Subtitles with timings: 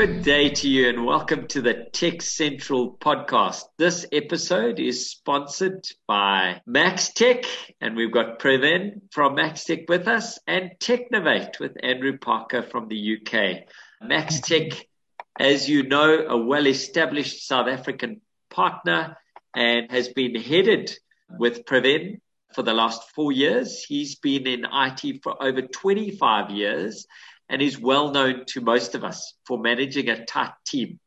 [0.00, 3.64] Good day to you and welcome to the Tech Central podcast.
[3.76, 7.44] This episode is sponsored by Max Tech,
[7.82, 12.88] and we've got Pravin from Max Tech with us and Technovate with Andrew Parker from
[12.88, 13.68] the UK.
[14.00, 14.72] Max Tech,
[15.38, 19.18] as you know, a well-established South African partner
[19.54, 20.96] and has been headed
[21.28, 22.22] with Pravin
[22.54, 23.84] for the last four years.
[23.84, 27.06] He's been in IT for over 25 years
[27.50, 31.00] and is well known to most of us for managing a tight team.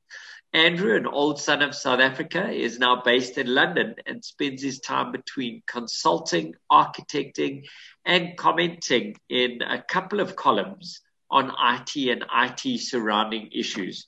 [0.51, 4.79] Andrew, an old son of South Africa, is now based in London and spends his
[4.79, 7.63] time between consulting, architecting,
[8.05, 11.01] and commenting in a couple of columns
[11.31, 14.05] on IT and IT surrounding issues.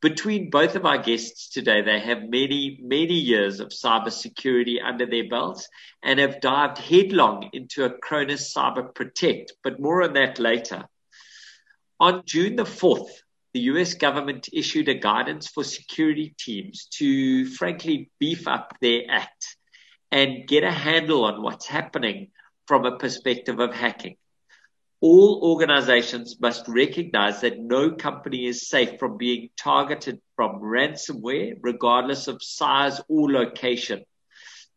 [0.00, 5.28] Between both of our guests today, they have many, many years of cybersecurity under their
[5.28, 5.68] belts
[6.04, 10.84] and have dived headlong into a Acronis Cyber Protect, but more on that later.
[12.00, 13.10] On June the 4th,
[13.54, 19.56] the US government issued a guidance for security teams to frankly beef up their act
[20.12, 22.30] and get a handle on what's happening
[22.68, 24.16] from a perspective of hacking.
[25.00, 32.28] All organizations must recognize that no company is safe from being targeted from ransomware, regardless
[32.28, 34.04] of size or location.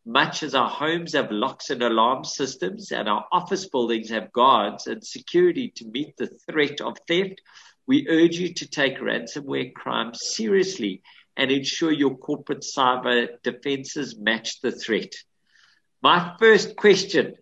[0.04, 4.88] Much as our homes have locks and alarm systems and our office buildings have guards
[4.88, 7.40] and security to meet the threat of theft,
[7.86, 11.02] we urge you to take ransomware crime seriously
[11.36, 15.12] and ensure your corporate cyber defenses match the threat.
[16.02, 17.36] My first question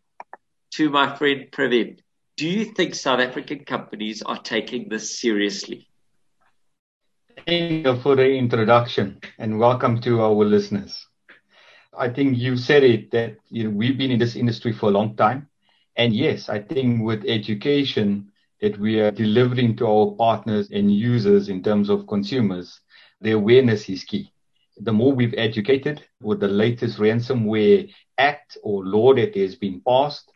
[0.72, 1.98] to my friend Pravin
[2.36, 5.88] Do you think South African companies are taking this seriously?
[7.46, 11.06] Thank you for the introduction and welcome to our listeners.
[12.00, 14.98] I think you said it that you know we've been in this industry for a
[14.98, 15.48] long time,
[16.04, 21.48] and yes, I think with education that we are delivering to our partners and users
[21.48, 22.80] in terms of consumers,
[23.20, 24.32] the awareness is key.
[24.78, 30.32] The more we've educated with the latest ransomware act or law that has been passed,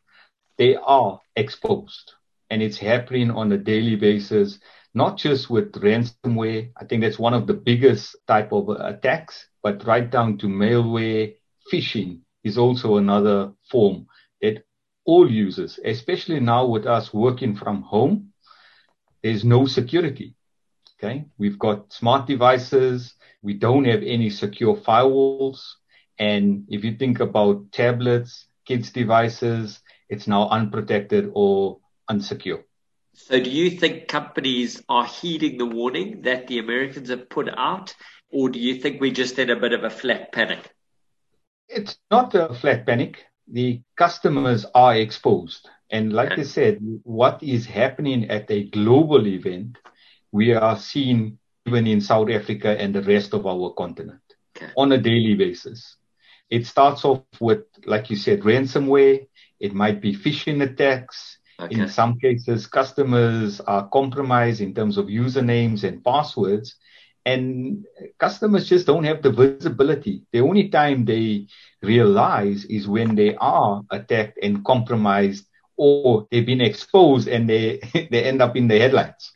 [0.59, 2.13] they are exposed,
[2.51, 4.59] and it's happening on a daily basis.
[4.95, 9.87] Not just with ransomware, I think that's one of the biggest type of attacks, but
[9.87, 11.35] right down to malware,
[11.73, 14.07] phishing is also another form
[14.41, 14.65] that
[15.05, 18.33] all users, especially now with us working from home,
[19.23, 20.35] there's no security.
[20.99, 21.25] Okay.
[21.39, 23.15] We've got smart devices.
[23.43, 25.61] We don't have any secure firewalls.
[26.19, 32.63] And if you think about tablets, kids' devices, it's now unprotected or unsecure.
[33.15, 37.95] So, do you think companies are heeding the warning that the Americans have put out,
[38.31, 40.75] or do you think we're just in a bit of a flat panic?
[41.75, 43.25] It's not a flat panic.
[43.49, 45.69] The customers are exposed.
[45.91, 49.79] And like I said, what is happening at a global event,
[50.33, 54.21] we are seeing even in South Africa and the rest of our continent
[54.57, 54.71] okay.
[54.77, 55.97] on a daily basis.
[56.49, 59.27] It starts off with, like you said, ransomware.
[59.59, 61.39] It might be phishing attacks.
[61.59, 61.81] Okay.
[61.81, 66.77] In some cases, customers are compromised in terms of usernames and passwords
[67.27, 67.87] and
[68.19, 70.23] customers just don't have the visibility.
[70.33, 71.47] The only time they
[71.83, 75.47] realize is when they are attacked and compromised
[75.77, 77.81] or they've been exposed and they,
[78.11, 79.33] they end up in the headlines.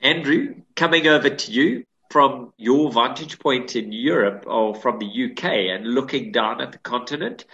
[0.00, 5.44] Andrew, coming over to you from your vantage point in Europe or from the UK
[5.44, 7.44] and looking down at the continent,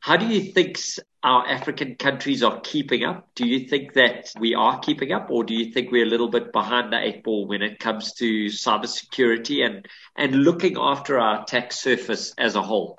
[0.00, 0.78] how do you think
[1.22, 3.28] our African countries are keeping up?
[3.34, 6.28] Do you think that we are keeping up, or do you think we're a little
[6.28, 11.42] bit behind the eight ball when it comes to cybersecurity and, and looking after our
[11.42, 12.96] attack surface as a whole?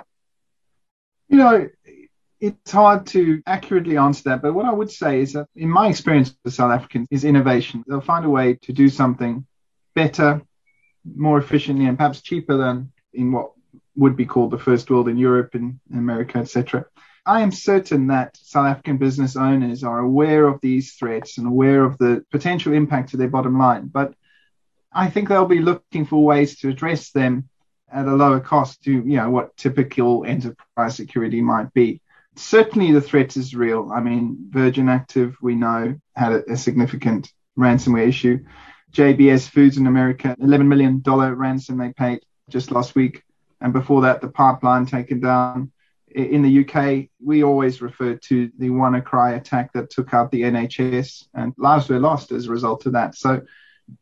[1.30, 1.70] You know,
[2.42, 5.88] it's hard to accurately answer that, but what I would say is that in my
[5.88, 7.84] experience with South Africans is innovation.
[7.88, 9.46] They'll find a way to do something
[9.96, 10.42] better,
[11.06, 13.52] more efficiently, and perhaps cheaper than in what
[14.00, 16.86] would be called the first world in Europe and America, etc.
[17.26, 21.84] I am certain that South African business owners are aware of these threats and aware
[21.84, 23.88] of the potential impact to their bottom line.
[23.88, 24.14] But
[24.92, 27.50] I think they'll be looking for ways to address them
[27.92, 32.02] at a lower cost to, you know, what typical enterprise security might be.
[32.36, 33.92] Certainly the threat is real.
[33.94, 38.46] I mean, Virgin Active, we know, had a, a significant ransomware issue.
[38.94, 43.24] JBS Foods in America, $11 million ransom they paid just last week
[43.62, 45.72] and before that, the pipeline taken down.
[46.12, 51.28] In the UK, we always refer to the WannaCry attack that took out the NHS,
[51.34, 53.16] and lives were lost as a result of that.
[53.16, 53.42] So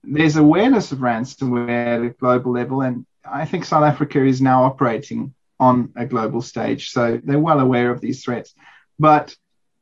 [0.03, 4.63] there's awareness of ransomware at a global level, and I think South Africa is now
[4.63, 6.91] operating on a global stage.
[6.91, 8.53] So they're well aware of these threats.
[8.99, 9.35] But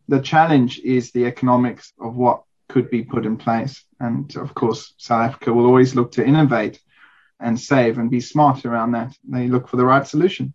[0.07, 3.83] the challenge is the economics of what could be put in place.
[3.99, 6.81] And of course, South Africa will always look to innovate
[7.39, 9.15] and save and be smart around that.
[9.23, 10.53] They look for the right solution.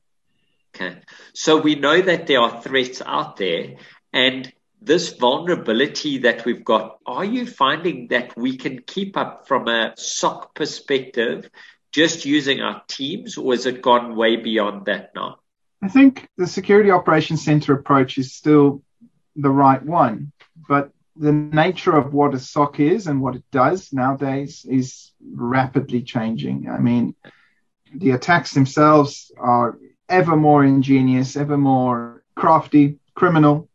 [0.75, 0.99] Okay.
[1.35, 3.77] So we know that there are threats out there
[4.13, 9.69] and this vulnerability that we've got, are you finding that we can keep up from
[9.69, 11.51] a SOC perspective
[11.93, 15.37] just using our teams or has it gone way beyond that now?
[15.83, 18.83] I think the security operations center approach is still
[19.37, 20.33] the right one,
[20.69, 26.01] but the nature of what a SOC is and what it does nowadays is rapidly
[26.03, 26.69] changing.
[26.71, 27.15] I mean,
[27.95, 29.79] the attacks themselves are
[30.09, 33.69] ever more ingenious, ever more crafty, criminal.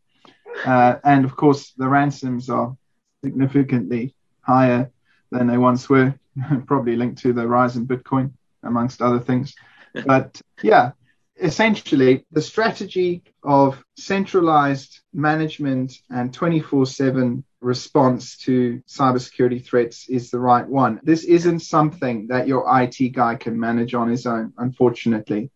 [0.66, 2.76] Uh, and of course, the ransoms are
[3.24, 4.92] significantly higher
[5.30, 6.16] than they once were,
[6.66, 8.32] probably linked to the rise in Bitcoin,
[8.64, 9.56] amongst other things.
[10.06, 10.92] But yeah,
[11.38, 20.40] essentially, the strategy of centralized management and 24 7 response to cybersecurity threats is the
[20.40, 21.00] right one.
[21.04, 25.52] This isn't something that your IT guy can manage on his own, unfortunately.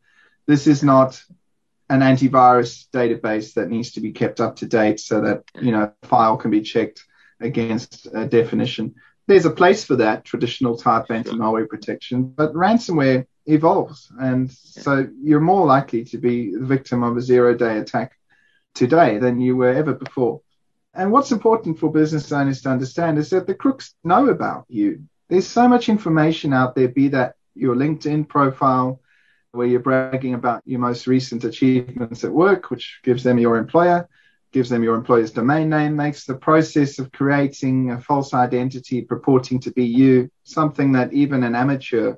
[0.47, 1.21] This is not
[1.89, 5.91] an antivirus database that needs to be kept up to date so that, you know,
[6.03, 7.05] a file can be checked
[7.39, 8.95] against a definition.
[9.27, 14.11] There's a place for that traditional type anti-malware protection, but ransomware evolves.
[14.19, 18.13] And so you're more likely to be the victim of a zero day attack
[18.75, 20.41] today than you were ever before.
[20.93, 25.03] And what's important for business owners to understand is that the crooks know about you.
[25.29, 28.99] There's so much information out there, be that your LinkedIn profile,
[29.51, 34.07] where you're bragging about your most recent achievements at work, which gives them your employer,
[34.51, 39.59] gives them your employer's domain name, makes the process of creating a false identity purporting
[39.59, 42.15] to be you something that even an amateur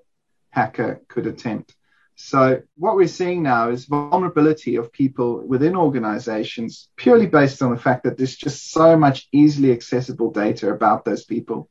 [0.51, 1.75] hacker could attempt.
[2.15, 7.81] So what we're seeing now is vulnerability of people within organizations purely based on the
[7.81, 11.69] fact that there's just so much easily accessible data about those people.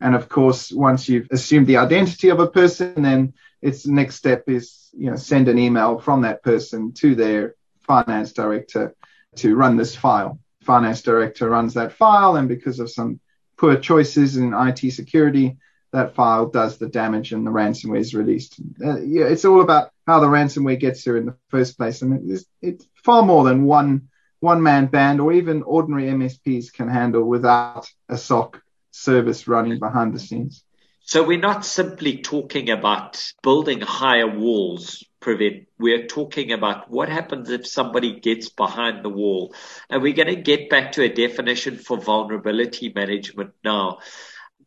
[0.00, 4.48] And of course, once you've assumed the identity of a person, then its next step
[4.48, 7.54] is, you know, send an email from that person to their
[7.86, 8.94] finance director
[9.36, 10.40] to run this file.
[10.62, 13.20] Finance director runs that file, and because of some
[13.56, 15.56] poor choices in IT security,
[15.94, 18.60] that file does the damage and the ransomware is released.
[18.84, 22.30] Uh, yeah, it's all about how the ransomware gets here in the first place, and
[22.30, 24.08] it's, it's far more than one
[24.40, 28.60] one man band or even ordinary MSPs can handle without a SOC
[28.90, 30.64] service running behind the scenes.
[31.06, 35.66] So we're not simply talking about building higher walls, Praveen.
[35.78, 39.54] We're talking about what happens if somebody gets behind the wall.
[39.88, 44.00] And we're going to get back to a definition for vulnerability management now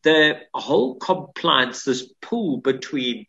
[0.04, 3.26] the whole compliance, this pull between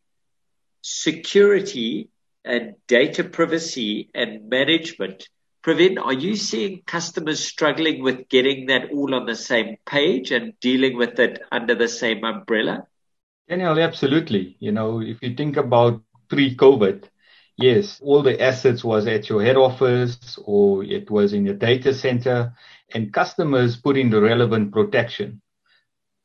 [0.83, 2.11] security
[2.45, 5.29] and data privacy and management.
[5.65, 10.59] Praveen, are you seeing customers struggling with getting that all on the same page and
[10.61, 12.87] dealing with it under the same umbrella?
[13.49, 14.57] Daniel, absolutely.
[14.61, 17.05] You know, if you think about pre-COVID,
[17.57, 21.93] yes, all the assets was at your head office or it was in your data
[21.93, 22.55] center
[22.95, 25.43] and customers put in the relevant protection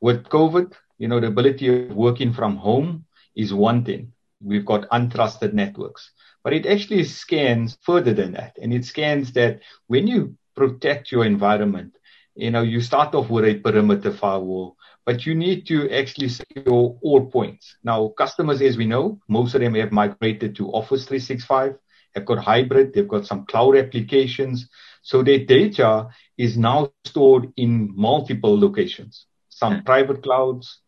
[0.00, 3.04] with COVID, you know, the ability of working from home
[3.34, 4.12] is one thing.
[4.40, 6.10] We've got untrusted networks,
[6.42, 8.58] but it actually scans further than that.
[8.60, 11.96] And it scans that when you protect your environment,
[12.34, 16.98] you know, you start off with a perimeter firewall, but you need to actually secure
[17.00, 17.76] all points.
[17.82, 21.76] Now, customers, as we know, most of them have migrated to Office 365,
[22.14, 24.68] have got hybrid, they've got some cloud applications.
[25.02, 30.80] So their data is now stored in multiple locations some private clouds,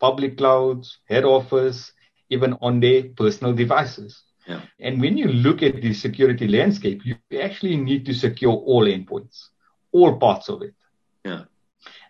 [0.00, 1.92] public clouds, head office,
[2.30, 4.22] even on their personal devices.
[4.46, 4.62] Yeah.
[4.80, 9.48] And when you look at the security landscape, you actually need to secure all endpoints,
[9.92, 10.74] all parts of it.
[11.24, 11.44] Yeah.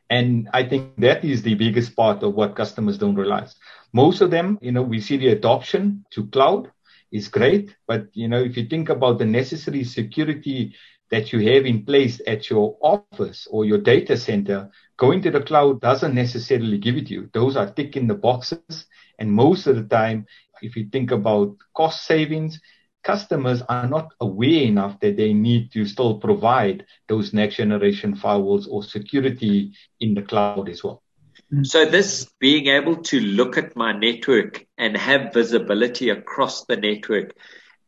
[0.09, 3.57] And I think that is the biggest part of what customers don't realize.
[3.93, 6.71] Most of them, you know, we see the adoption to cloud
[7.11, 10.75] is great, but you know, if you think about the necessary security
[11.13, 15.43] that you have in place at your office or your data center, going to the
[15.43, 17.31] cloud doesn't necessarily give it to you.
[17.35, 18.87] Those are tick in the boxes.
[19.19, 20.27] And most of the time,
[20.63, 22.59] if you think about cost savings,
[23.05, 28.67] customers are not aware enough that they need to still provide those next generation firewalls
[28.67, 31.03] or security in the cloud as well.
[31.53, 31.65] Mm-hmm.
[31.65, 37.35] So this being able to look at my network and have visibility across the network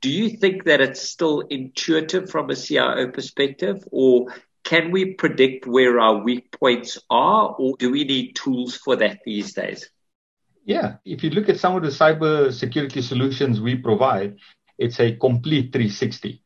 [0.01, 4.27] do you think that it's still intuitive from a CIO perspective, or
[4.65, 9.19] can we predict where our weak points are, or do we need tools for that
[9.25, 9.91] these days?
[10.65, 14.39] Yeah, if you look at some of the cyber security solutions we provide,
[14.79, 16.43] it's a complete 360.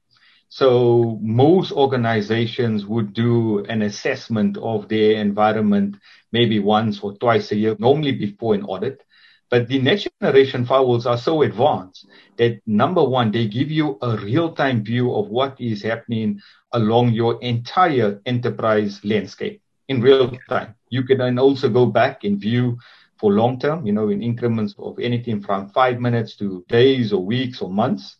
[0.49, 5.97] So most organizations would do an assessment of their environment
[6.33, 9.03] maybe once or twice a year, normally before an audit.
[9.51, 14.17] But the next generation firewalls are so advanced that number one, they give you a
[14.17, 16.41] real time view of what is happening
[16.73, 20.75] along your entire enterprise landscape in real time.
[20.91, 22.79] You can then also go back and view
[23.19, 27.25] for long term, you know, in increments of anything from five minutes to days or
[27.25, 28.17] weeks or months.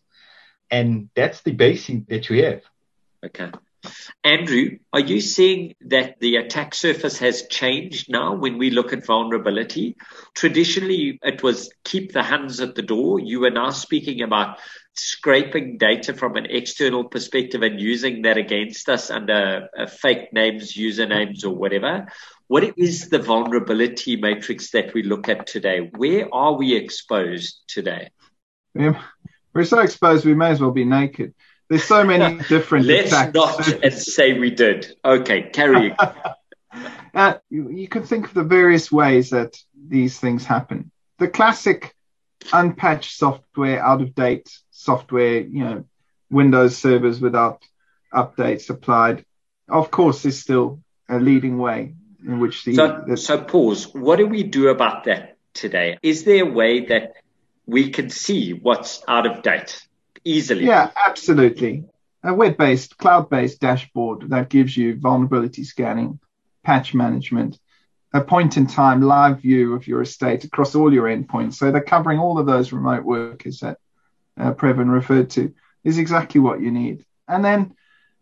[0.71, 2.61] And that's the basic that you have.
[3.25, 3.51] Okay.
[4.23, 9.05] Andrew, are you seeing that the attack surface has changed now when we look at
[9.05, 9.95] vulnerability?
[10.35, 13.19] Traditionally, it was keep the hands at the door.
[13.19, 14.59] You are now speaking about
[14.93, 20.73] scraping data from an external perspective and using that against us under uh, fake names,
[20.73, 22.07] usernames, or whatever.
[22.47, 25.89] What is the vulnerability matrix that we look at today?
[25.95, 28.09] Where are we exposed today?
[29.53, 31.33] We're so exposed, we may as well be naked.
[31.69, 32.85] There's so many different.
[32.85, 34.95] Let's not and say we did.
[35.05, 35.95] Okay, carry.
[37.13, 39.55] uh, you, you could think of the various ways that
[39.87, 40.91] these things happen.
[41.19, 41.95] The classic
[42.51, 45.85] unpatched software, out of date software, you know,
[46.31, 47.63] Windows servers without
[48.13, 49.25] updates applied,
[49.67, 51.95] of course, is still a leading way
[52.25, 52.75] in which the.
[52.75, 53.93] So, the, so pause.
[53.93, 55.97] What do we do about that today?
[56.01, 57.13] Is there a way that
[57.65, 59.81] we can see what's out of date?
[60.23, 60.65] Easily.
[60.65, 61.85] Yeah, absolutely.
[62.23, 66.19] A web based, cloud based dashboard that gives you vulnerability scanning,
[66.63, 67.59] patch management,
[68.13, 71.53] a point in time live view of your estate across all your endpoints.
[71.55, 73.77] So they're covering all of those remote workers that
[74.37, 77.05] uh, Previn referred to, is exactly what you need.
[77.27, 77.75] And then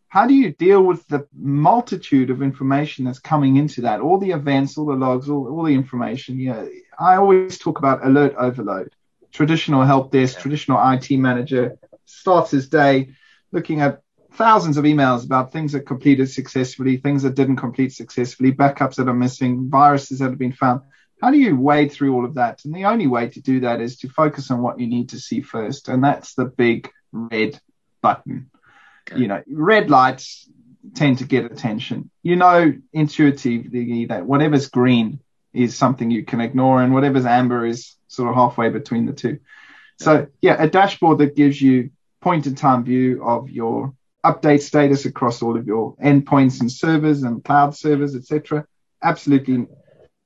[0.10, 4.00] how do you deal with the multitude of information that's coming into that?
[4.00, 6.40] All the events, all the logs, all, all the information.
[6.40, 6.66] Yeah,
[6.98, 8.94] I always talk about alert overload.
[9.32, 11.78] Traditional help desk, traditional IT manager
[12.08, 13.10] starts his day
[13.52, 14.02] looking at
[14.34, 19.08] thousands of emails about things that completed successfully, things that didn't complete successfully, backups that
[19.08, 20.82] are missing, viruses that have been found.
[21.22, 22.64] How do you wade through all of that?
[22.64, 25.20] And the only way to do that is to focus on what you need to
[25.20, 25.88] see first.
[25.90, 27.60] And that's the big red
[28.02, 28.52] button.
[29.10, 29.22] Okay.
[29.22, 30.48] You know, red lights
[30.94, 32.12] tend to get attention.
[32.22, 35.20] You know intuitively that whatever's green
[35.54, 39.40] is something you can ignore and whatever's amber is sort of halfway between the two.
[40.00, 41.90] So yeah, a dashboard that gives you
[42.22, 43.94] point in time view of your
[44.26, 48.66] update status across all of your endpoints and servers and cloud servers, etc.
[49.04, 49.68] Absolutely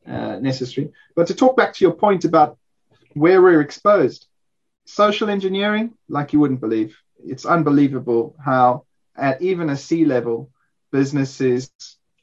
[0.07, 0.91] uh, necessary.
[1.15, 2.57] But to talk back to your point about
[3.13, 4.27] where we're exposed,
[4.86, 6.98] social engineering, like you wouldn't believe.
[7.24, 10.50] It's unbelievable how, at even a C level,
[10.91, 11.71] businesses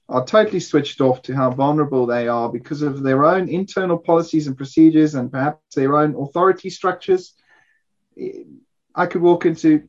[0.09, 4.47] are totally switched off to how vulnerable they are because of their own internal policies
[4.47, 7.35] and procedures and perhaps their own authority structures
[8.99, 9.88] I could walk into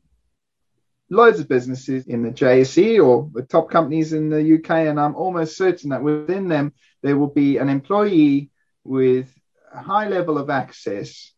[1.10, 5.16] loads of businesses in the JSE or the top companies in the UK, and I'm
[5.16, 8.50] almost certain that within them there will be an employee
[8.84, 9.28] with
[9.74, 11.32] a high level of access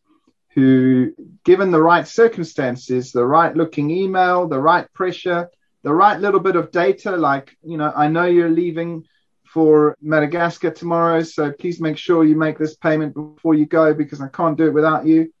[0.53, 1.13] who,
[1.43, 5.49] given the right circumstances, the right looking email, the right pressure,
[5.81, 9.03] the right little bit of data, like, you know, I know you're leaving
[9.45, 14.21] for Madagascar tomorrow, so please make sure you make this payment before you go because
[14.21, 15.33] I can't do it without you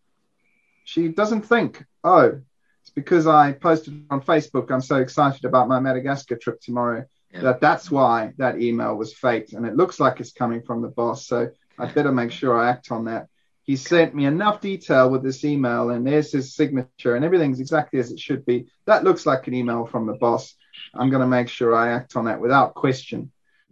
[0.83, 2.41] she doesn't think, oh,
[2.81, 7.05] it's because I posted on Facebook, I'm so excited about my Madagascar trip tomorrow.
[7.31, 7.41] Yeah.
[7.41, 10.89] That that's why that email was faked, and it looks like it's coming from the
[10.89, 11.25] boss.
[11.25, 11.49] So
[11.79, 13.27] I better make sure I act on that.
[13.63, 17.99] He sent me enough detail with this email, and there's his signature, and everything's exactly
[17.99, 18.67] as it should be.
[18.85, 20.53] That looks like an email from the boss.
[20.93, 23.31] I'm going to make sure I act on that without question.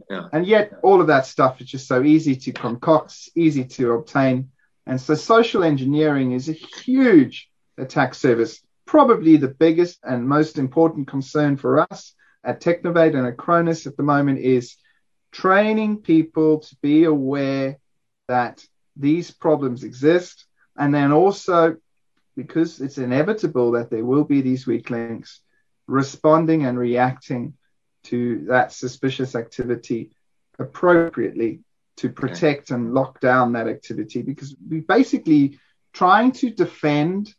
[0.10, 0.28] Yeah.
[0.32, 4.52] And yet, all of that stuff is just so easy to concoct, easy to obtain.
[4.86, 11.08] And so social engineering is a huge attack surface, probably the biggest and most important
[11.08, 14.76] concern for us at Technovate and at Acronis at the moment is
[15.32, 17.78] training people to be aware
[18.28, 20.46] that these problems exist.
[20.78, 21.78] And then also,
[22.36, 25.42] because it's inevitable that there will be these weak links,
[25.88, 27.54] responding and reacting
[28.04, 30.12] to that suspicious activity
[30.58, 31.62] appropriately
[31.98, 35.60] to protect and lock down that activity because we're basically
[35.94, 37.34] trying to defend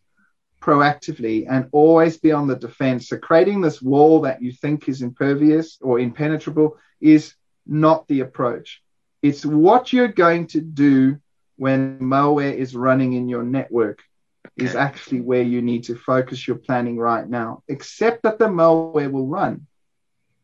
[0.60, 3.08] proactively and always be on the defense.
[3.08, 7.34] So creating this wall that you think is impervious or impenetrable is
[7.66, 8.82] not the approach.
[9.22, 11.18] It's what you're going to do
[11.56, 14.02] when malware is running in your network
[14.46, 14.66] okay.
[14.66, 17.62] is actually where you need to focus your planning right now.
[17.68, 19.66] Except that the malware will run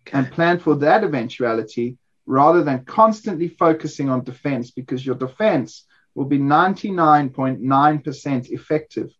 [0.06, 0.18] okay.
[0.18, 1.96] and plan for that eventuality
[2.28, 9.10] rather than constantly focusing on defense because your defense will be 99.9% effective.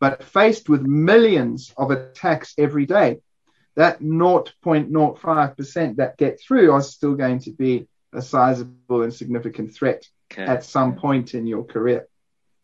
[0.00, 3.18] But faced with millions of attacks every day,
[3.76, 10.04] that 0.05% that get through are still going to be a sizable and significant threat
[10.32, 10.42] okay.
[10.42, 12.08] at some point in your career.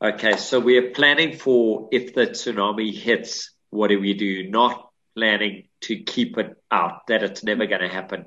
[0.02, 4.50] Okay, so we are planning for if the tsunami hits, what do we do?
[4.50, 8.26] Not planning to keep it out, that it's never going to happen.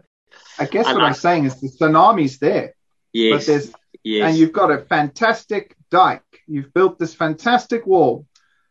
[0.60, 2.74] I guess what I'm saying is the tsunami's there.
[3.14, 3.46] Yes.
[3.46, 4.30] But there's, yes.
[4.30, 6.22] And you've got a fantastic dike.
[6.48, 8.26] You've built this fantastic wall,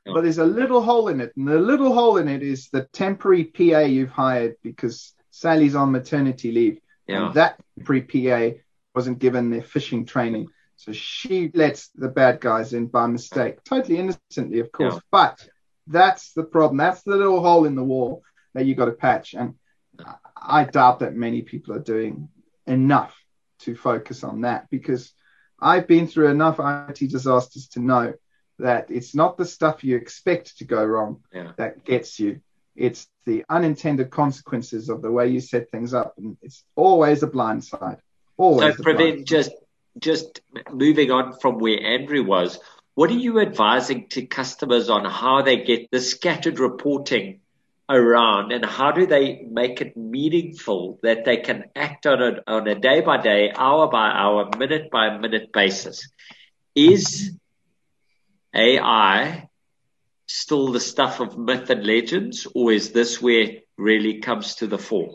[0.05, 0.13] Yeah.
[0.15, 1.33] but there's a little hole in it.
[1.37, 5.93] And the little hole in it is the temporary PA you've hired because Sally's on
[5.93, 6.81] maternity leave.
[7.07, 7.27] yeah.
[7.27, 8.59] And that temporary PA
[8.95, 10.49] wasn't given their phishing training.
[10.77, 14.95] So she lets the bad guys in by mistake, totally innocently, of course.
[14.95, 15.01] Yeah.
[15.11, 15.49] But
[15.87, 16.77] that's the problem.
[16.79, 18.23] That's the little hole in the wall
[18.55, 19.35] that you've got to patch.
[19.35, 19.55] And
[20.41, 22.29] I doubt that many people are doing
[22.67, 23.17] enough
[23.61, 25.13] to focus on that because
[25.61, 28.15] I've been through enough IT disasters to know
[28.59, 31.53] that it's not the stuff you expect to go wrong Yeah.
[31.57, 32.41] that gets you.
[32.75, 36.15] It's the unintended consequences of the way you set things up.
[36.19, 37.99] And it's always a blind side.
[38.37, 38.77] Always.
[38.77, 39.53] So just
[39.99, 40.41] just
[40.71, 42.59] moving on from where Andrew was.
[42.95, 47.41] What are you advising to customers on how they get the scattered reporting
[47.89, 52.67] around and how do they make it meaningful that they can act on it on
[52.67, 56.09] a day by day, hour by hour, minute by minute basis?
[56.75, 57.33] Is
[58.55, 59.49] AI
[60.27, 64.67] still the stuff of myth and legends, or is this where it really comes to
[64.67, 65.15] the fore?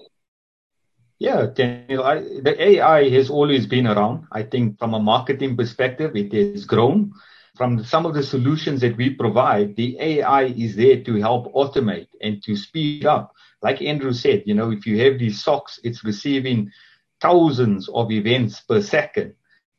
[1.19, 4.25] Yeah, Daniel, I, the AI has always been around.
[4.31, 7.13] I think from a marketing perspective, it has grown.
[7.55, 12.07] From some of the solutions that we provide, the AI is there to help automate
[12.21, 13.33] and to speed up.
[13.61, 16.71] Like Andrew said, you know, if you have these SOCs, it's receiving
[17.19, 19.33] thousands of events per second.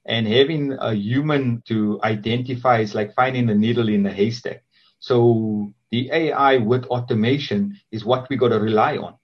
[0.05, 4.64] And having a human to identify is like finding a needle in a haystack.
[4.99, 9.14] So the AI with automation is what we got to rely on.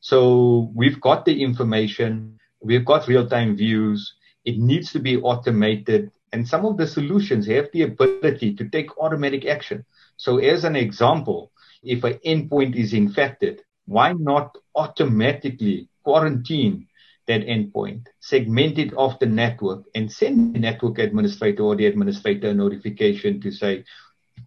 [0.00, 4.14] So we've got the information, we've got real time views.
[4.44, 6.10] It needs to be automated.
[6.32, 9.84] And some of the solutions have the ability to take automatic action.
[10.16, 11.50] So as an example,
[11.82, 16.86] if an endpoint is infected, why not automatically quarantine
[17.26, 22.48] that endpoint, segment it off the network and send the network administrator or the administrator
[22.50, 23.84] a notification to say,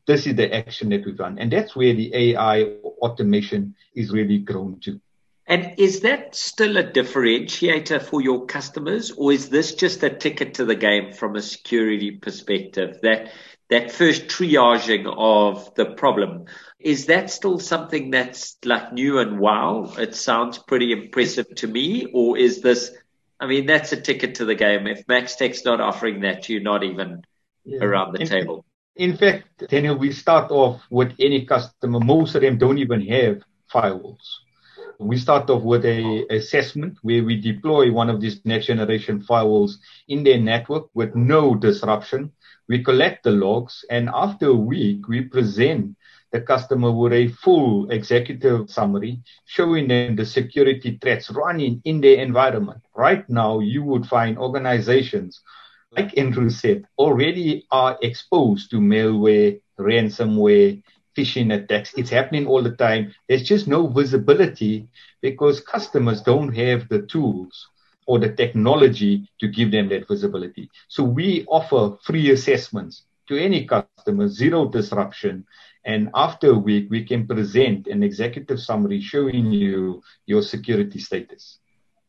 [0.06, 1.38] this is the action that we've done.
[1.40, 2.64] And that's where the AI
[3.02, 5.00] automation is really grown to.
[5.48, 10.56] And is that still a differentiator for your customers, or is this just a ticket
[10.56, 13.00] to the game from a security perspective?
[13.02, 13.32] That
[13.70, 16.46] that first triaging of the problem
[16.80, 19.94] is that still something that's like new and wow?
[19.98, 22.92] It sounds pretty impressive to me, or is this?
[23.40, 24.88] I mean, that's a ticket to the game.
[24.88, 27.24] If MaxTech's not offering that, you're not even
[27.66, 27.80] Yeah.
[27.84, 28.66] around the In- table.
[28.96, 32.00] In fact, Daniel, we start off with any customer.
[32.00, 33.42] Most of them don't even have
[33.74, 34.43] firewalls.
[35.00, 36.36] We start off with a oh.
[36.36, 39.74] assessment where we deploy one of these next generation firewalls
[40.08, 42.32] in their network with no disruption.
[42.68, 45.96] We collect the logs and after a week, we present
[46.32, 52.18] the customer with a full executive summary showing them the security threats running in their
[52.18, 52.82] environment.
[52.96, 55.42] Right now, you would find organizations
[55.96, 60.82] like Andrew said, already are exposed to malware, ransomware,
[61.16, 61.94] phishing attacks.
[61.96, 63.14] It's happening all the time.
[63.28, 64.88] There's just no visibility
[65.22, 67.68] because customers don't have the tools
[68.06, 70.70] or the technology to give them that visibility.
[70.88, 75.46] So we offer free assessments to any customer, zero disruption.
[75.86, 81.60] And after a week, we can present an executive summary showing you your security status.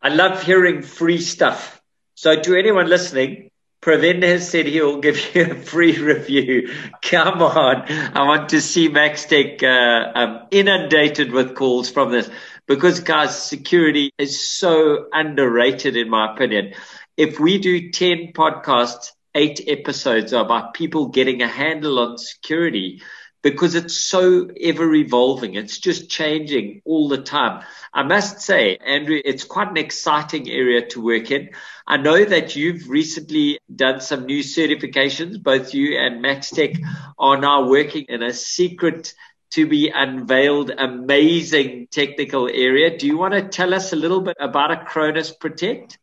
[0.02, 1.80] I love hearing free stuff.
[2.14, 3.50] So to anyone listening,
[3.84, 6.72] Pravin has said he'll give you a free review.
[7.02, 7.82] Come on.
[7.82, 12.30] I want to see MaxTech uh, um, inundated with calls from this
[12.66, 16.72] because guys, security is so underrated in my opinion.
[17.18, 23.02] If we do 10 podcasts, eight episodes are about people getting a handle on security
[23.44, 25.54] because it's so ever evolving.
[25.54, 27.62] It's just changing all the time.
[27.92, 31.50] I must say, Andrew, it's quite an exciting area to work in.
[31.86, 35.40] I know that you've recently done some new certifications.
[35.40, 36.78] Both you and MaxTech
[37.18, 39.12] are now working in a secret
[39.50, 42.96] to be unveiled, amazing technical area.
[42.96, 45.98] Do you want to tell us a little bit about Acronis Protect?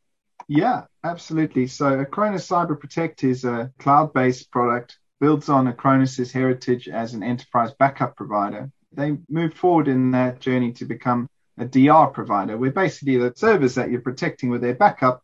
[0.47, 1.65] Yeah, absolutely.
[1.65, 7.71] So Acronis Cyber Protect is a cloud-based product, builds on Acronis's heritage as an enterprise
[7.77, 8.71] backup provider.
[8.91, 13.75] They moved forward in that journey to become a DR provider, where basically the servers
[13.75, 15.23] that you're protecting with their backup,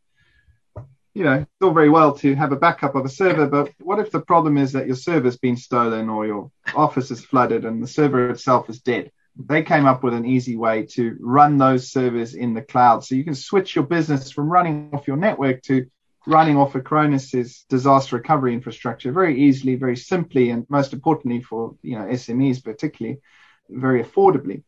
[1.16, 3.98] you know, it's all very well to have a backup of a server, but what
[4.00, 7.82] if the problem is that your server's been stolen or your office is flooded and
[7.82, 9.12] the server itself is dead?
[9.36, 13.04] They came up with an easy way to run those servers in the cloud.
[13.04, 15.88] So you can switch your business from running off your network to
[16.28, 21.98] running off Acronis's disaster recovery infrastructure very easily, very simply, and most importantly for you
[21.98, 23.20] know SMEs particularly,
[23.70, 24.64] very affordably.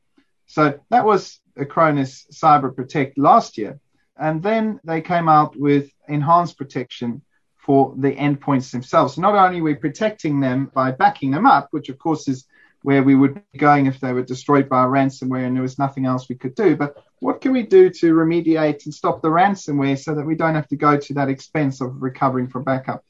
[0.48, 3.80] So that was Acronis Cyber Protect last year.
[4.17, 7.22] And then they came out with enhanced protection
[7.58, 9.17] for the endpoints themselves.
[9.17, 12.45] Not only are we protecting them by backing them up, which of course is
[12.82, 16.06] where we would be going if they were destroyed by ransomware and there was nothing
[16.06, 16.76] else we could do.
[16.76, 20.55] But what can we do to remediate and stop the ransomware so that we don't
[20.55, 23.03] have to go to that expense of recovering from backup?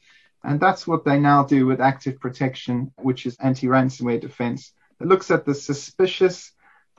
[0.44, 4.74] And that's what they now do with active protection, which is anti ransomware defense.
[5.00, 6.54] It looks at the suspicious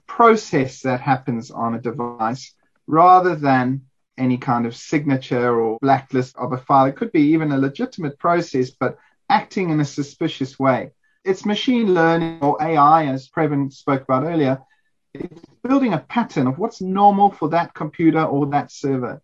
[0.06, 2.54] process that happens on a device
[2.86, 3.82] rather than
[4.18, 6.86] any kind of signature or blacklist of a file.
[6.86, 10.92] It could be even a legitimate process, but acting in a suspicious way.
[11.24, 14.60] It's machine learning or AI, as Previn spoke about earlier.
[15.14, 19.20] It's building a pattern of what's normal for that computer or that server.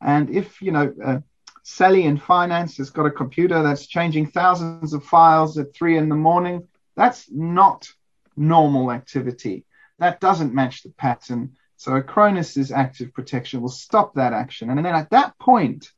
[0.00, 1.20] And if, you know, uh,
[1.62, 6.08] Sally in finance has got a computer that's changing thousands of files at three in
[6.08, 7.88] the morning, that's not
[8.36, 9.64] normal activity.
[9.98, 11.56] That doesn't match the pattern.
[11.76, 14.70] So Acronis's active protection will stop that action.
[14.70, 15.90] And then at that point,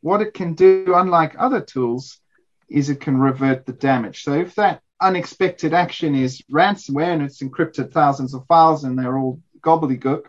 [0.00, 2.20] what it can do, unlike other tools,
[2.68, 4.22] is it can revert the damage.
[4.22, 9.18] So if that unexpected action is ransomware and it's encrypted thousands of files and they're
[9.18, 10.26] all gobbledygook,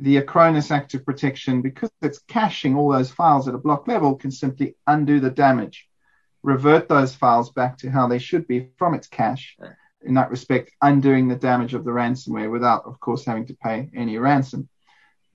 [0.00, 4.30] the Acronis active protection, because it's caching all those files at a block level, can
[4.30, 5.88] simply undo the damage,
[6.42, 9.56] revert those files back to how they should be from its cache.
[10.02, 13.90] In that respect, undoing the damage of the ransomware without, of course, having to pay
[13.94, 14.68] any ransom.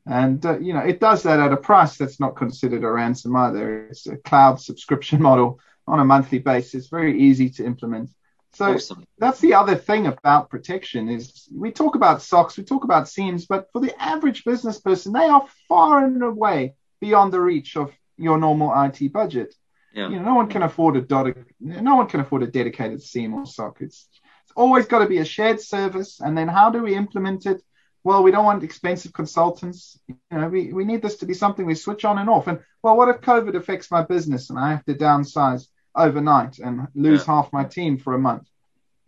[0.06, 3.36] And uh, you know, it does that at a price that's not considered a ransom
[3.36, 3.88] either.
[3.88, 8.10] It's a cloud subscription model on a monthly basis, very easy to implement.
[8.56, 9.06] So awesome.
[9.18, 13.48] that's the other thing about protection is we talk about SOCs, we talk about SIEMs,
[13.48, 17.92] but for the average business person, they are far and away beyond the reach of
[18.18, 19.56] your normal IT budget.
[19.94, 20.10] Yeah.
[20.10, 23.34] You know, no one can afford a dot, no one can afford a dedicated SIEM
[23.34, 23.78] or SOC.
[23.82, 24.08] It's,
[24.44, 26.20] it's always got to be a shared service.
[26.20, 27.62] And then how do we implement it?
[28.04, 30.00] Well, we don't want expensive consultants.
[30.08, 32.48] You know, we, we need this to be something we switch on and off.
[32.48, 35.68] And well, what if COVID affects my business and I have to downsize?
[35.96, 37.36] Overnight and lose yeah.
[37.36, 38.48] half my team for a month.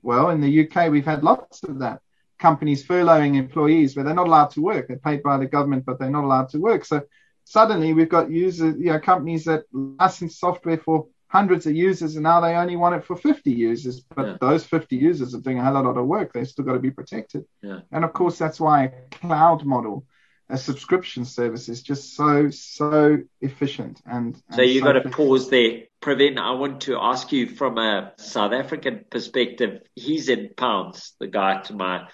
[0.01, 2.01] Well, in the UK, we've had lots of that.
[2.37, 4.87] Companies furloughing employees where they're not allowed to work.
[4.87, 6.85] They're paid by the government, but they're not allowed to work.
[6.85, 7.01] So
[7.43, 12.23] suddenly we've got users, you know, companies that license software for hundreds of users and
[12.23, 14.01] now they only want it for 50 users.
[14.01, 14.37] But yeah.
[14.39, 16.33] those 50 users are doing a hell of a lot of work.
[16.33, 17.45] They've still got to be protected.
[17.61, 17.79] Yeah.
[17.91, 20.05] And of course, that's why a cloud model
[20.49, 25.09] a subscription service is just so so efficient and, and so you so got to
[25.09, 29.81] pause there Praveen, I want to ask you from a South African perspective.
[29.95, 32.07] He's in pounds, the guy to my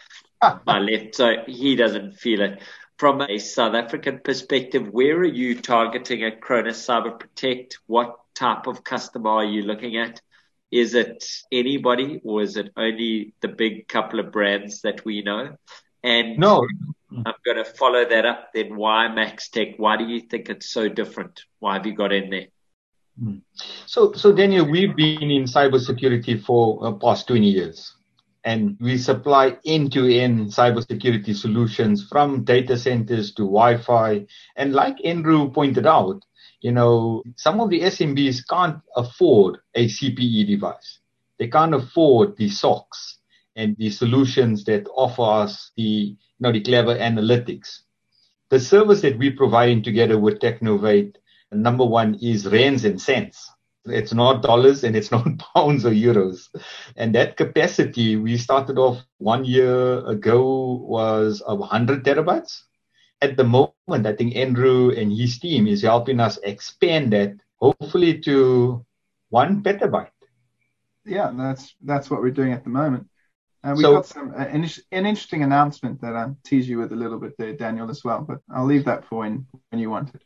[0.66, 2.62] my left, so he doesn't feel it.
[2.98, 7.80] From a South African perspective, where are you targeting at Acronis Cyber Protect?
[7.86, 10.22] What type of customer are you looking at?
[10.72, 15.58] Is it anybody, or is it only the big couple of brands that we know?
[16.02, 16.66] And no,
[17.26, 18.54] I'm going to follow that up.
[18.54, 19.76] Then why Max Tech?
[19.78, 21.44] Why do you think it's so different?
[21.60, 22.48] Why have you got in there?
[23.20, 23.38] Hmm.
[23.86, 27.94] So, so Daniel, we've been in cybersecurity for uh, past 20 years,
[28.46, 34.26] and we supply end-to-end cybersecurity solutions from data centers to Wi-Fi.
[34.56, 36.24] And like Andrew pointed out,
[36.62, 41.00] you know, some of the SMBs can't afford a CPE device.
[41.40, 43.18] They can't afford the SOCs
[43.56, 47.80] and the solutions that offer us the, you know, the clever analytics.
[48.50, 51.16] The service that we're providing together with Technovate
[51.52, 53.52] Number one is rands and cents.
[53.86, 56.48] It's not dollars and it's not pounds or euros.
[56.96, 62.62] And that capacity we started off one year ago was of 100 terabytes.
[63.22, 68.20] At the moment, I think Andrew and his team is helping us expand that hopefully
[68.22, 68.84] to
[69.30, 70.10] one petabyte.
[71.06, 73.08] Yeah, that's that's what we're doing at the moment.
[73.64, 76.92] Uh, we so, got some uh, an, an, interesting announcement that I'll tease you with
[76.94, 78.22] a little bit there, Daniel, as well.
[78.22, 80.24] But I'll leave that for when when you want it.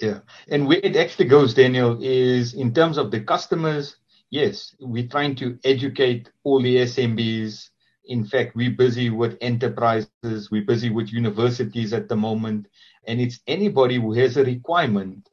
[0.00, 0.20] Yeah.
[0.48, 3.96] And where it actually goes, Daniel, is in terms of the customers,
[4.30, 7.68] yes, we're trying to educate all the SMBs.
[8.06, 12.68] In fact, we're busy with enterprises, we're busy with universities at the moment.
[13.06, 15.28] And it's anybody who has a requirement,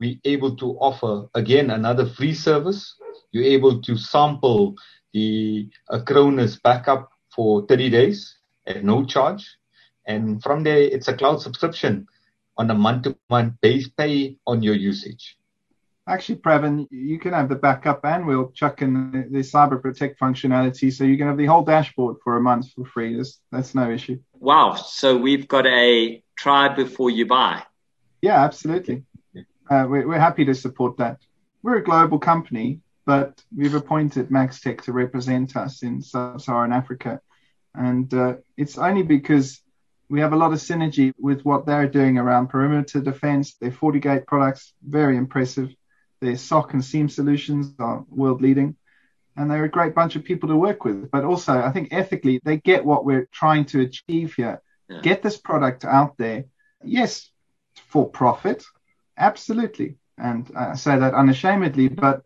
[0.00, 2.96] we're able to offer, again, another free service.
[3.32, 4.76] You're able to sample
[5.16, 9.56] the Acronis backup for 30 days at no charge.
[10.06, 12.06] And from there, it's a cloud subscription
[12.58, 15.38] on a month-to-month base pay on your usage.
[16.06, 20.20] Actually, Previn, you can have the backup and we'll chuck in the, the Cyber Protect
[20.20, 23.16] functionality so you can have the whole dashboard for a month for free.
[23.16, 24.18] That's, that's no issue.
[24.38, 24.74] Wow.
[24.74, 27.62] So we've got a try before you buy.
[28.20, 29.04] Yeah, absolutely.
[29.70, 31.18] uh, we're, we're happy to support that.
[31.62, 37.20] We're a global company, but we've appointed Maxtech to represent us in sub-Saharan Africa,
[37.74, 39.62] and uh, it's only because
[40.08, 43.54] we have a lot of synergy with what they're doing around perimeter defense.
[43.54, 45.74] Their FortiGate products, very impressive.
[46.20, 48.76] Their SOC and SIEM solutions are world leading.
[49.36, 51.10] And they're a great bunch of people to work with.
[51.10, 54.62] But also, I think ethically, they get what we're trying to achieve here.
[54.88, 55.00] Yeah.
[55.02, 56.44] Get this product out there.
[56.82, 57.28] Yes,
[57.88, 58.64] for profit,
[59.18, 59.96] absolutely.
[60.16, 62.22] And I say that unashamedly, but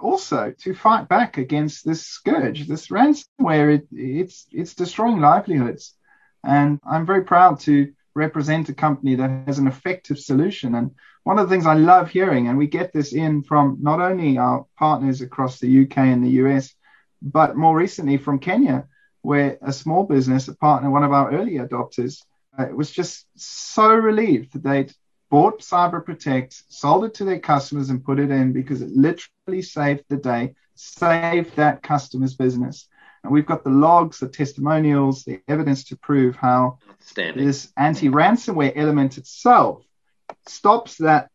[0.00, 3.76] also to fight back against this scourge, this ransomware.
[3.76, 5.94] It, it's it's destroying livelihoods.
[6.44, 10.74] And I'm very proud to represent a company that has an effective solution.
[10.74, 10.92] And
[11.24, 14.38] one of the things I love hearing, and we get this in from not only
[14.38, 16.74] our partners across the UK and the US,
[17.20, 18.86] but more recently from Kenya,
[19.22, 22.22] where a small business, a partner, one of our early adopters,
[22.56, 24.94] uh, was just so relieved that they'd
[25.30, 29.62] bought Cyber Protect, sold it to their customers, and put it in because it literally
[29.62, 32.88] saved the day, saved that customer's business.
[33.22, 36.78] And we've got the logs, the testimonials, the evidence to prove how
[37.14, 39.82] this anti ransomware element itself
[40.46, 41.30] stops that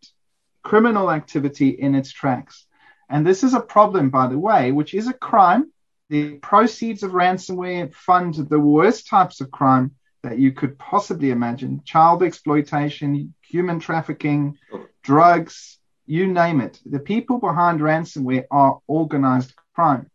[0.63, 2.65] criminal activity in its tracks.
[3.09, 5.71] And this is a problem, by the way, which is a crime.
[6.09, 11.81] The proceeds of ransomware fund the worst types of crime that you could possibly imagine
[11.83, 14.57] child exploitation, human trafficking,
[15.01, 16.79] drugs, you name it.
[16.85, 20.09] The people behind ransomware are organized crime.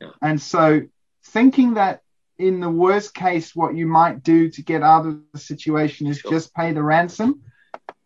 [0.00, 0.10] Yeah.
[0.22, 0.82] And so
[1.24, 2.02] thinking that
[2.38, 6.18] in the worst case, what you might do to get out of the situation is
[6.18, 6.30] sure.
[6.30, 7.42] just pay the ransom.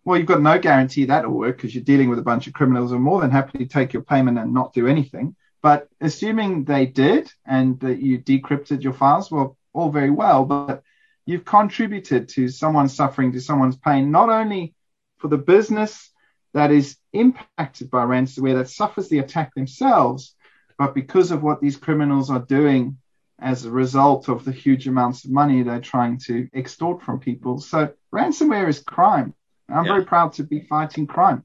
[0.05, 2.91] Well, you've got no guarantee that'll work because you're dealing with a bunch of criminals
[2.91, 5.37] who are more than happy to take your payment and not do anything.
[5.63, 10.83] But assuming they did and that you decrypted your files, well, all very well, but
[11.27, 14.75] you've contributed to someone's suffering, to someone's pain, not only
[15.19, 16.11] for the business
[16.55, 20.35] that is impacted by ransomware, that suffers the attack themselves,
[20.79, 22.99] but because of what these criminals are doing
[23.39, 27.61] as a result of the huge amounts of money they're trying to extort from people.
[27.61, 29.35] So ransomware is crime.
[29.69, 29.93] I'm yeah.
[29.93, 31.45] very proud to be fighting crime.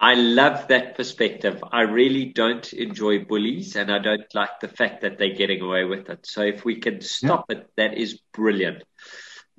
[0.00, 1.62] I love that perspective.
[1.70, 5.84] I really don't enjoy bullies and I don't like the fact that they're getting away
[5.84, 6.26] with it.
[6.26, 7.58] So if we can stop yeah.
[7.58, 8.82] it, that is brilliant.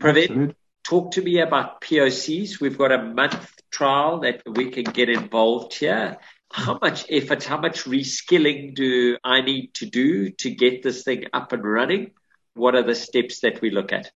[0.01, 2.59] Praveen, talk to me about POCs.
[2.59, 6.17] We've got a month trial that we can get involved here
[6.51, 11.25] how much effort, how much reskilling do I need to do to get this thing
[11.33, 12.11] up and running?
[12.53, 14.11] What are the steps that we look at?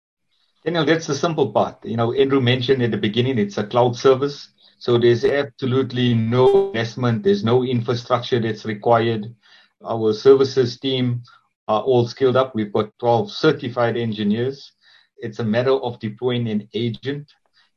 [0.65, 1.85] Daniel, that's the simple part.
[1.85, 4.49] You know, Andrew mentioned at the beginning it's a cloud service.
[4.83, 9.33] So there's absolutely no investment, there's no infrastructure that's required.
[9.81, 11.23] Our services team
[11.68, 12.53] are all skilled up.
[12.53, 14.73] We've got 12 certified engineers.
[15.18, 17.31] It's a matter of deploying an agent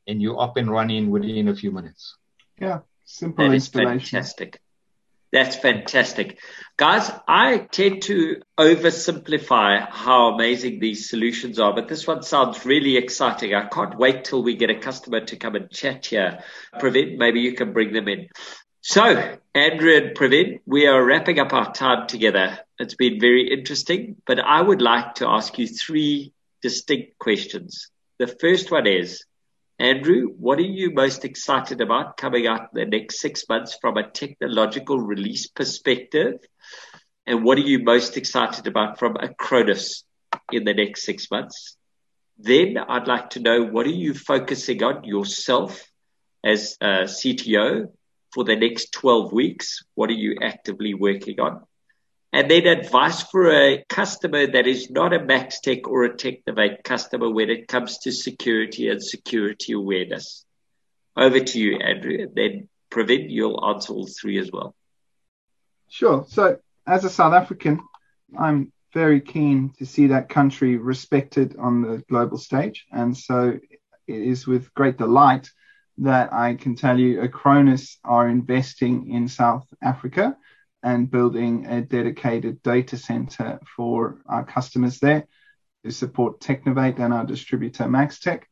[0.08, 2.16] and you're up and running within a few minutes.
[2.60, 4.16] Yeah, Simple that installation.
[4.16, 4.60] fantastic.
[5.32, 6.38] That's fantastic.
[6.76, 12.96] Guys, I tend to oversimplify how amazing these solutions are, but this one sounds really
[12.96, 13.54] exciting.
[13.54, 16.44] I can't wait till we get a customer to come and chat here.
[16.80, 18.28] Praveen, maybe you can bring them in.
[18.82, 22.60] So, Andrew and Praveen, we are wrapping up our time together.
[22.78, 27.90] It's been very interesting, but I would like to ask you three distinct questions.
[28.18, 29.24] The first one is,
[29.78, 33.98] Andrew, what are you most excited about coming out in the next six months from
[33.98, 36.38] a technological release perspective?
[37.26, 40.04] And what are you most excited about from Acronis
[40.50, 41.76] in the next six months?
[42.38, 45.84] Then I'd like to know what are you focusing on yourself
[46.42, 47.92] as a CTO
[48.32, 49.82] for the next 12 weeks?
[49.94, 51.64] What are you actively working on?
[52.36, 57.30] And then advice for a customer that is not a Maxtech or a Technovate customer
[57.30, 60.44] when it comes to security and security awareness.
[61.16, 64.74] Over to you, Andrew, and then Praveen, you'll answer all three as well.
[65.88, 66.26] Sure.
[66.28, 67.80] So, as a South African,
[68.38, 72.84] I'm very keen to see that country respected on the global stage.
[72.92, 73.58] And so
[74.06, 75.48] it is with great delight
[75.98, 80.36] that I can tell you Acronis are investing in South Africa
[80.86, 85.26] and building a dedicated data center for our customers there
[85.84, 88.44] to support Technovate and our distributor Maxtech.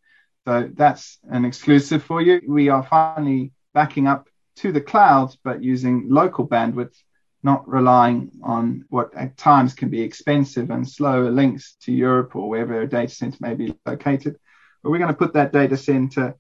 [0.45, 2.43] So that's an exclusive for you.
[2.47, 6.97] We are finally backing up to the cloud, but using local bandwidth,
[7.45, 12.49] not relying on what at times can be expensive and slower links to Europe or
[12.49, 14.37] wherever a data center may be located.
[14.83, 16.35] But we're going to put that data center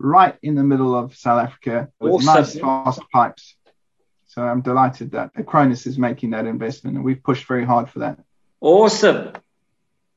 [0.00, 2.34] right in the middle of South Africa with awesome.
[2.34, 3.54] nice fast pipes
[4.30, 7.98] so I'm delighted that Acronis is making that investment, and we've pushed very hard for
[7.98, 8.20] that.
[8.60, 9.32] Awesome,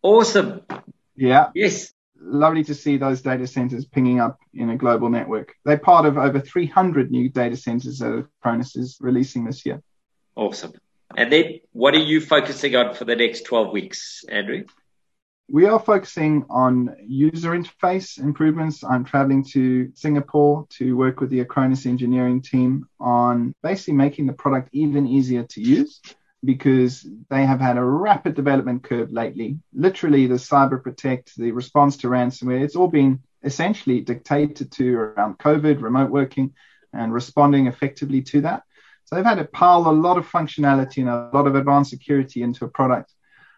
[0.04, 0.62] awesome.
[1.16, 1.50] Yeah.
[1.56, 1.94] Yes.
[2.20, 5.56] lovely to see those data centers pinging up in a global network.
[5.66, 9.82] They're part of over 300 new data centers that Acronis is releasing this year.
[10.36, 10.74] Awesome.
[11.18, 14.66] And then what are you focusing on for the next 12 weeks, Andrew?
[15.50, 18.84] We are focusing on user interface improvements.
[18.84, 24.34] I'm traveling to Singapore to work with the Acronis engineering team on basically making the
[24.34, 26.02] product even easier to use
[26.46, 29.60] because they have had a rapid development curve lately.
[29.74, 35.38] Literally, the cyber protect, the response to ransomware, it's all been essentially dictated to around
[35.40, 36.54] COVID, remote working,
[36.94, 38.64] and responding effectively to that.
[39.06, 42.42] So they've had to pile a lot of functionality and a lot of advanced security
[42.42, 43.13] into a product.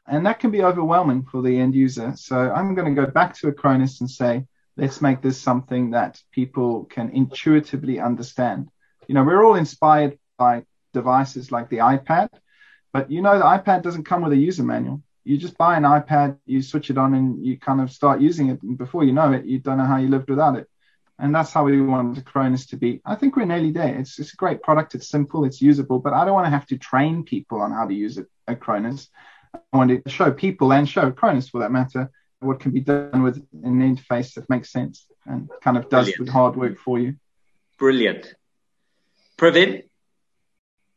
[0.08, 2.14] And that can be overwhelming for the end user.
[2.16, 4.46] So I'm going to go back to Acronis and say,
[4.78, 8.70] let's make this something that people can intuitively understand.
[9.08, 10.64] You know, we're all inspired by
[10.94, 12.30] devices like the iPad,
[12.94, 15.02] but you know, the iPad doesn't come with a user manual.
[15.24, 18.50] You just buy an iPad, you switch it on, and you kind of start using
[18.50, 18.62] it.
[18.62, 20.70] And before you know it, you don't know how you lived without it.
[21.18, 23.02] And that's how we want Acronis to be.
[23.06, 23.98] I think we're nearly there.
[23.98, 24.94] It's, it's a great product.
[24.96, 27.88] It's simple, it's usable, but I don't want to have to train people on how
[27.88, 29.08] to use it Acronis.
[29.74, 33.24] I want to show people and show Acronis for that matter what can be done
[33.24, 36.26] with an interface that makes sense and kind of does Brilliant.
[36.26, 37.16] the hard work for you.
[37.78, 38.36] Brilliant.
[39.38, 39.84] Pravin?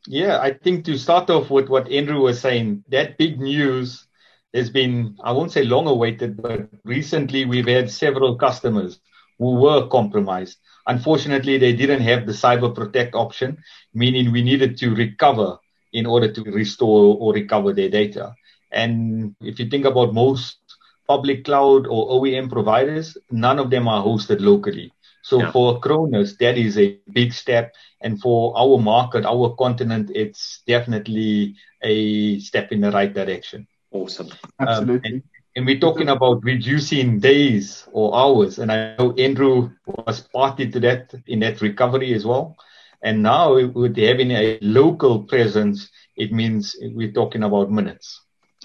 [0.07, 4.07] Yeah, I think to start off with what Andrew was saying, that big news
[4.55, 9.01] has been, I won't say long awaited, but recently we've had several customers
[9.39, 10.59] who were compromised.
[10.87, 13.59] Unfortunately, they didn't have the cyber protect option,
[13.93, 15.59] meaning we needed to recover
[15.93, 18.35] in order to restore or recover their data.
[18.71, 20.59] And if you think about most
[21.07, 24.93] public cloud or OEM providers, none of them are hosted locally.
[25.23, 25.53] So yeah.
[25.53, 27.75] for Acronis, that is a big step.
[28.01, 33.67] And for our market, our continent, it's definitely a step in the right direction.
[33.91, 34.29] Awesome.
[34.61, 34.95] Absolutely.
[34.95, 35.23] Um, and,
[35.57, 38.59] and, we're talking about reducing days or hours.
[38.59, 42.57] And I know Andrew was party to that in that recovery as well.
[43.03, 48.21] And now with having a local presence, it means we're talking about minutes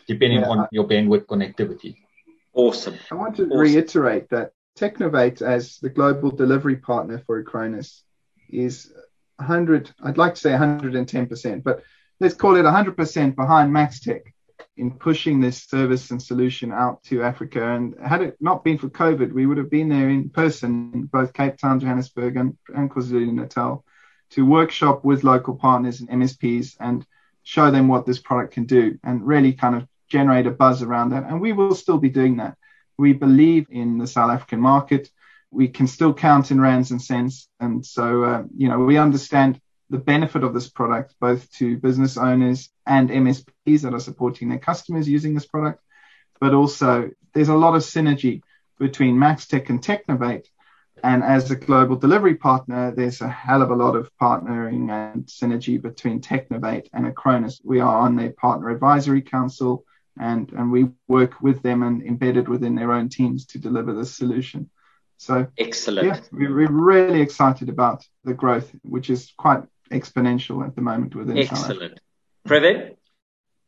[0.08, 1.96] depending yeah, on your bandwidth connectivity.
[2.54, 2.98] Awesome.
[3.12, 3.58] I want to awesome.
[3.58, 8.02] reiterate that Technovate, as the global delivery partner for Acronis,
[8.50, 8.92] is
[9.38, 11.84] 100, I'd like to say 110%, but
[12.20, 14.22] let's call it 100% behind Maxtec
[14.78, 17.64] in pushing this service and solution out to Africa.
[17.76, 21.04] And had it not been for COVID, we would have been there in person in
[21.04, 23.84] both Cape Town, Johannesburg, and, and KwaZulu Natal
[24.32, 27.06] to workshop with local partners and MSPs and
[27.44, 31.10] show them what this product can do and really kind of generate a buzz around
[31.10, 31.24] that.
[31.24, 32.58] And we will still be doing that.
[32.98, 35.10] We believe in the South African market.
[35.52, 37.48] We can still count in rands and cents.
[37.60, 42.18] And so, uh, you know, we understand the benefit of this product, both to business
[42.18, 45.84] owners and MSPs that are supporting their customers using this product.
[46.40, 48.42] But also, there's a lot of synergy
[48.80, 50.48] between Maxtec and Technovate.
[51.04, 55.26] And as a global delivery partner, there's a hell of a lot of partnering and
[55.26, 57.60] synergy between Technovate and Acronis.
[57.64, 59.86] We are on their partner advisory council
[60.20, 64.16] and and we work with them and embedded within their own teams to deliver this
[64.16, 64.70] solution.
[65.18, 66.08] So excellent.
[66.08, 71.38] Yeah, we're really excited about the growth, which is quite exponential at the moment within
[71.38, 72.00] excellent.
[72.48, 72.96] Pravin?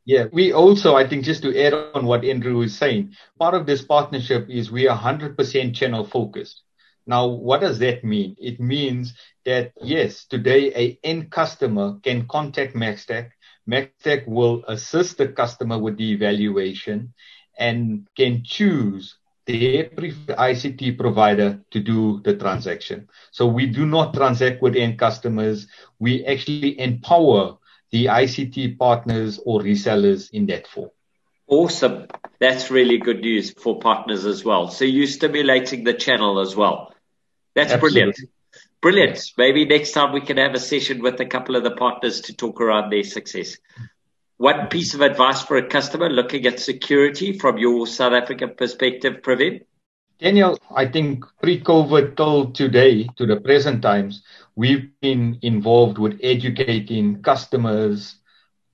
[0.05, 3.65] Yeah, we also, I think, just to add on what Andrew is saying, part of
[3.65, 6.61] this partnership is we are 100% channel focused.
[7.07, 8.35] Now, what does that mean?
[8.39, 9.13] It means
[9.45, 13.29] that yes, today a end customer can contact Maxtec
[13.69, 17.13] Maxtec will assist the customer with the evaluation
[17.57, 23.07] and can choose their ICT provider to do the transaction.
[23.31, 25.67] So we do not transact with end customers.
[25.99, 27.57] We actually empower
[27.91, 30.89] the ICT partners or resellers in that form.
[31.47, 32.07] Awesome.
[32.39, 34.69] That's really good news for partners as well.
[34.69, 36.93] So you're stimulating the channel as well.
[37.55, 38.01] That's Absolutely.
[38.01, 38.19] brilliant.
[38.81, 39.19] Brilliant.
[39.37, 42.35] Maybe next time we can have a session with a couple of the partners to
[42.35, 43.57] talk around their success.
[44.37, 49.21] One piece of advice for a customer looking at security from your South African perspective,
[49.23, 49.61] Pravin?
[50.19, 54.23] Daniel, I think pre-COVID till today, to the present times,
[54.55, 58.15] we've been involved with educating customers,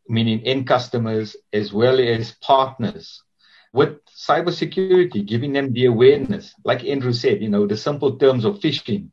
[0.07, 3.23] meaning end customers, as well as partners
[3.73, 6.53] with cybersecurity, giving them the awareness.
[6.63, 9.09] Like Andrew said, you know, the simple terms of phishing,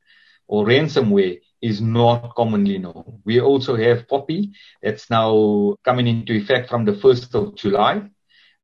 [0.48, 3.20] or ransomware is not commonly known.
[3.24, 4.50] We also have POPIA
[4.82, 8.08] that's now coming into effect from the 1st of July.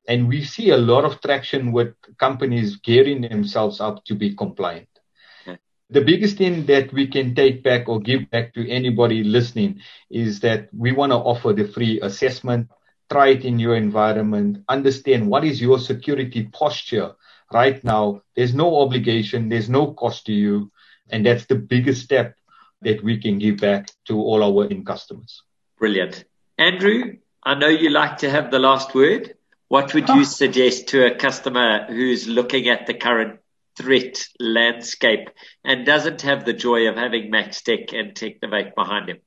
[0.07, 4.87] And we see a lot of traction with companies gearing themselves up to be compliant.
[5.91, 10.39] The biggest thing that we can take back or give back to anybody listening is
[10.39, 12.69] that we want to offer the free assessment,
[13.11, 17.13] try it in your environment, understand what is your security posture
[17.51, 20.71] right now, there's no obligation, there's no cost to you.
[21.09, 22.35] And that's the biggest step
[22.81, 25.41] that we can give back to all our end customers.
[25.77, 26.25] Brilliant.
[26.57, 29.35] Andrew, I know you like to have the last word.
[29.67, 30.23] What would you ah.
[30.23, 33.39] suggest to a customer who's looking at the current
[33.77, 35.29] threat landscape
[35.63, 39.17] and doesn't have the joy of having Maxtec and Technovate behind him?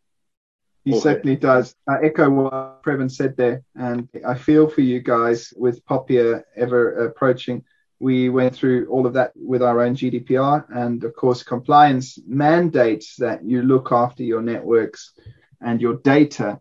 [0.85, 1.01] He okay.
[1.01, 1.75] certainly does.
[1.87, 7.07] I echo what Previn said there, and I feel for you guys with POPIA ever
[7.07, 7.65] approaching.
[8.01, 13.17] We went through all of that with our own GDPR, and of course, compliance mandates
[13.17, 15.13] that you look after your networks
[15.61, 16.61] and your data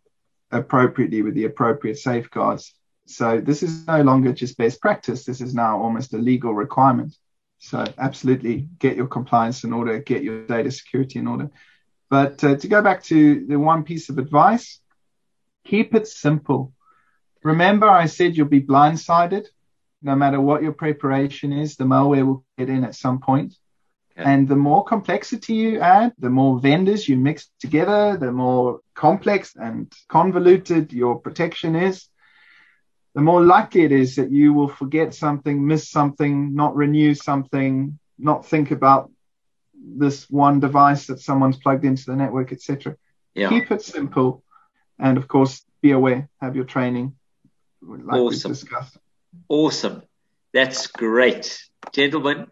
[0.51, 2.73] appropriately with the appropriate safeguards.
[3.05, 5.25] So this is no longer just best practice.
[5.25, 7.15] This is now almost a legal requirement.
[7.59, 11.49] So absolutely get your compliance in order, get your data security in order.
[12.09, 14.79] But uh, to go back to the one piece of advice,
[15.65, 16.73] keep it simple.
[17.43, 19.47] Remember, I said you'll be blindsided.
[20.01, 23.55] No matter what your preparation is, the malware will get in at some point.
[24.17, 24.29] Okay.
[24.29, 29.55] And the more complexity you add, the more vendors you mix together, the more complex
[29.55, 32.07] and convoluted your protection is,
[33.13, 37.97] the more likely it is that you will forget something, miss something, not renew something,
[38.19, 39.11] not think about
[39.73, 42.95] this one device that someone's plugged into the network, etc.
[43.33, 43.49] Yeah.
[43.49, 44.43] Keep it simple,
[44.99, 46.29] and of course, be aware.
[46.41, 47.15] Have your training,
[47.81, 48.51] like awesome.
[48.51, 48.97] discussed.
[49.49, 50.03] Awesome,
[50.53, 51.59] that's great,
[51.93, 52.47] gentlemen.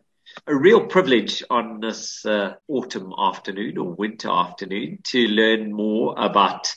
[0.47, 6.75] A real privilege on this uh, autumn afternoon or winter afternoon to learn more about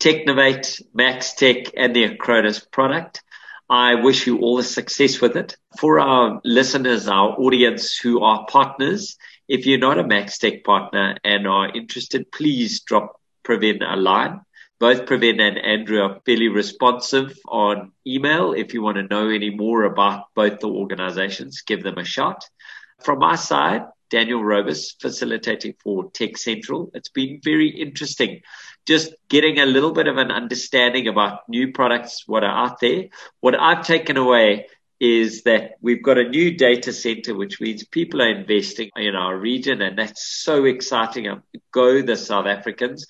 [0.00, 3.22] Technovate, Maxtec, and the Acronis product.
[3.70, 5.56] I wish you all the success with it.
[5.78, 9.16] For our listeners, our audience who are partners,
[9.48, 14.40] if you're not a Maxtec partner and are interested, please drop Previn a line.
[14.80, 18.52] Both Previn and Andrew are fairly responsive on email.
[18.52, 22.44] If you want to know any more about both the organizations, give them a shot.
[23.00, 26.90] From my side, Daniel Robus facilitating for Tech Central.
[26.94, 28.42] It's been very interesting
[28.88, 33.08] just getting a little bit of an understanding about new products, what are out there.
[33.40, 34.68] What I've taken away
[34.98, 39.36] is that we've got a new data center, which means people are investing in our
[39.36, 41.42] region, and that's so exciting.
[41.70, 43.06] Go the South Africans.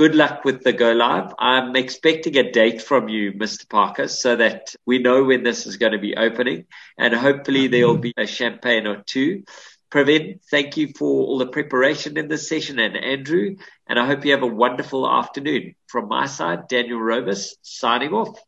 [0.00, 1.34] Good luck with the go live.
[1.38, 3.68] I'm expecting a date from you, Mr.
[3.68, 6.64] Parker, so that we know when this is going to be opening,
[6.96, 9.44] and hopefully there'll be a champagne or two.
[9.90, 14.24] Previn, thank you for all the preparation in this session, and Andrew, and I hope
[14.24, 15.74] you have a wonderful afternoon.
[15.86, 18.40] From my side, Daniel Robus signing off.